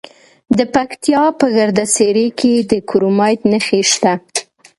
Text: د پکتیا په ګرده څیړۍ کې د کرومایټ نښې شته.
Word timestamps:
د 0.57 0.59
پکتیا 0.73 1.23
په 1.39 1.45
ګرده 1.57 1.85
څیړۍ 1.95 2.27
کې 2.39 2.53
د 2.71 2.73
کرومایټ 2.89 3.41
نښې 3.51 3.81
شته. 3.91 4.13